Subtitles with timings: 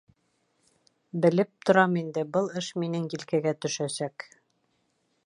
[1.25, 4.27] Белеп торам инде, был эш минең елкәгә төшәсәк.